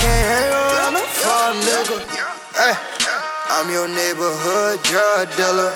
[0.00, 2.04] Can't hang around no fuck niggas.
[2.56, 2.74] Hey,
[3.52, 5.72] I'm your neighborhood drug dealer.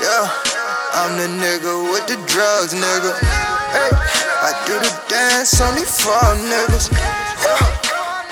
[0.00, 0.26] Yeah,
[0.96, 3.12] I'm the nigga with the drugs, nigga.
[3.76, 6.90] Hey, I do the dance on these fuck niggas.
[6.92, 7.76] Yeah.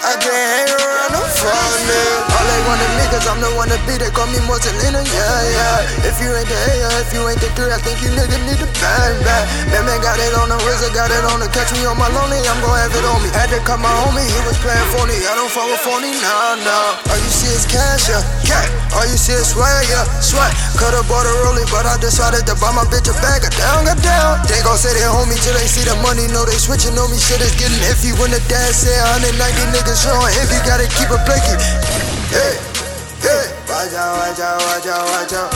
[0.04, 2.33] I can't hang around no fuck niggas.
[2.44, 3.96] They want the niggas, I'm the one to be.
[3.96, 6.08] They call me Morselina, yeah, yeah.
[6.08, 8.60] If you ain't the A, if you ain't the three, I think you niggas need
[8.60, 9.44] to bang, bang.
[9.72, 11.96] Man, man got it on the wrist, I got it on the catch me on
[11.96, 13.32] my lonely, I'm gon' have it on me.
[13.32, 15.16] Had to cut my homie, he was playing phony.
[15.24, 17.08] I don't fuck with phony, nah, nah.
[17.08, 18.68] All you see is cash, yeah, cat.
[18.92, 20.52] All you see is swag, yeah, swag.
[20.76, 23.88] Coulda bought a rollie, but I decided to buy my bitch a bag of down,
[23.88, 24.44] got down.
[24.46, 27.08] They gon' say they hold me till they see the money, know they switching on
[27.08, 27.16] me.
[27.16, 31.22] Shit is getting iffy when the dad say 190 niggas showing envy, gotta keep it
[31.26, 32.13] blinky.
[32.30, 32.56] Hey,
[33.20, 33.44] hey.
[33.68, 35.50] Watch out, watch out, watch out, watch out.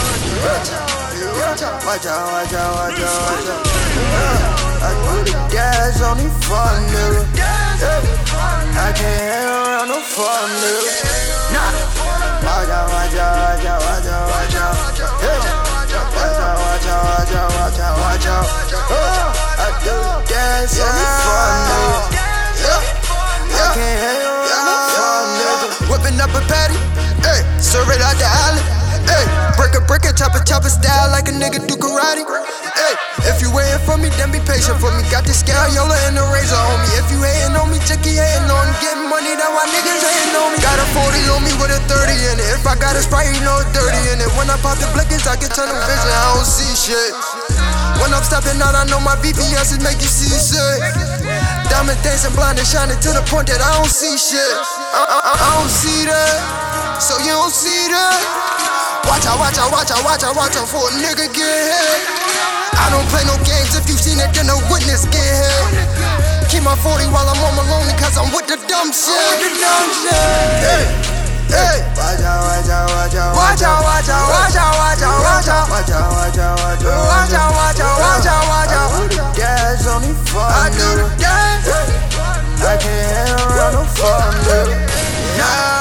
[0.45, 3.63] Watch out, watch out, watch out, watch out, watch out.
[3.97, 7.25] Yeah, I do the gas on fuck niggas.
[7.37, 7.81] Yeah,
[8.77, 10.68] I can't hang around no fuck niggas.
[26.59, 26.79] A patty,
[27.23, 28.63] hey, serve it out the alley.
[29.07, 29.23] Hey,
[29.55, 32.27] break a brick and chop a chopper style like a nigga do karate.
[32.75, 32.95] Hey,
[33.31, 35.07] if you waiting for me, then be patient for me.
[35.07, 36.91] Got the scaliola and the razor on me.
[36.99, 38.67] If you hating on me, check your hating on.
[38.83, 40.59] Getting money, that why niggas hating on me.
[40.59, 42.49] Got a 40 on me with a 30 in it.
[42.59, 44.31] If I got a sprite, you know it's dirty in it.
[44.35, 46.11] When I pop the blickers, I get tunnel vision.
[46.11, 47.38] I don't see shit.
[48.09, 50.81] When I'm stepping out, I know my VVS is make you see shit.
[51.69, 54.41] Diamond dancing blind and shining to the point that I don't see shit.
[54.97, 56.41] I, I, I, don't see that.
[57.05, 58.17] So you don't see that.
[59.05, 62.01] Watch out, watch out, watch out, watch out, watch out for a nigga get hit.
[62.81, 63.77] I don't play no games.
[63.77, 66.49] If you seen it, then a witness get hit.
[66.49, 69.21] Keep my 40 while I'm on my lonely, cause I'm with the dumb shit.
[69.37, 70.17] With the dumb shit.
[70.65, 70.85] Hey,
[71.53, 71.77] hey.
[71.93, 73.48] Watch out, watch out, watch out, Watch out, watch
[80.15, 81.69] fuck I do the dance.
[82.63, 84.77] I can't hang around no fuck niggas.
[85.39, 85.79] Nah.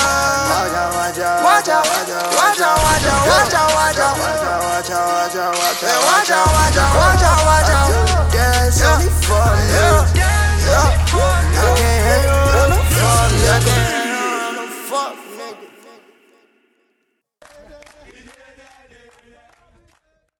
[1.18, 4.58] Watch out, watch out, Watch out, watch out, watch out, watch out, watch out.
[4.78, 7.77] watch out, watch out, watch out, watch out, Watch out.